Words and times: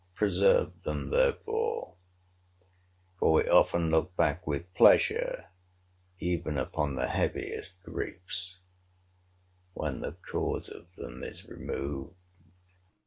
Preserve 0.15 0.81
them, 0.81 1.11
therefore; 1.11 1.93
for 3.19 3.33
we 3.33 3.47
often 3.47 3.91
look 3.91 4.15
back 4.15 4.47
with 4.47 4.73
pleasure 4.73 5.51
even 6.17 6.57
upon 6.57 6.95
the 6.95 7.05
heaviest 7.05 7.83
griefs, 7.83 8.57
when 9.75 10.01
the 10.01 10.13
cause 10.13 10.69
of 10.69 10.95
them 10.95 11.21
is 11.21 11.47
removed. 11.47 12.15